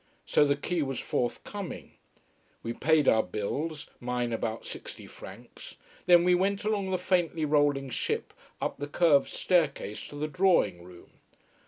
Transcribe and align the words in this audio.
So 0.25 0.45
the 0.45 0.55
key 0.55 0.81
was 0.81 0.99
forthcoming. 0.99 1.91
We 2.63 2.73
paid 2.73 3.07
our 3.07 3.21
bills 3.21 3.85
mine 3.99 4.33
about 4.33 4.65
sixty 4.65 5.05
francs. 5.05 5.75
Then 6.07 6.23
we 6.23 6.33
went 6.33 6.63
along 6.63 6.89
the 6.89 6.97
faintly 6.97 7.45
rolling 7.45 7.91
ship, 7.91 8.33
up 8.59 8.79
the 8.79 8.87
curved 8.87 9.29
staircase 9.29 10.07
to 10.07 10.15
the 10.15 10.27
drawing 10.27 10.81
room. 10.83 11.19